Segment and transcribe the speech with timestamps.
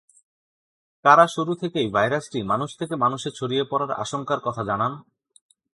[1.05, 4.93] কারা শুরু থেকেই ভাইরাসটি মানুষ থেকে মানুষে ছড়িয়ে পড়ার আশঙ্কার কথা জানান?